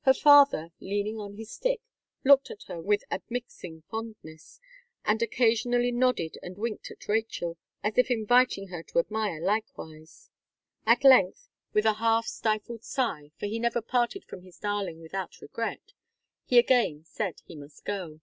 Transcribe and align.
Her 0.00 0.12
father, 0.14 0.72
leaning 0.80 1.20
on 1.20 1.36
his 1.36 1.52
stick, 1.52 1.80
looked 2.24 2.50
at 2.50 2.64
her 2.64 2.80
with 2.80 3.04
admixing 3.12 3.82
fondness, 3.88 4.58
and 5.04 5.22
occasionally 5.22 5.92
nodded 5.92 6.36
and 6.42 6.58
winked 6.58 6.90
at 6.90 7.06
Rachel, 7.06 7.56
as 7.84 7.96
if 7.96 8.10
inviting 8.10 8.70
her 8.70 8.82
to 8.82 8.98
admire 8.98 9.40
likewise. 9.40 10.30
At 10.84 11.04
length, 11.04 11.48
with 11.72 11.86
a 11.86 11.92
half 12.02 12.26
stifled 12.26 12.82
sigh 12.82 13.30
for 13.38 13.46
he 13.46 13.60
never 13.60 13.80
parted 13.80 14.24
from 14.24 14.42
his 14.42 14.58
darling 14.58 14.98
without 15.00 15.40
regret 15.40 15.92
he 16.44 16.58
again 16.58 17.04
said 17.04 17.40
he 17.44 17.54
must 17.54 17.84
go. 17.84 18.18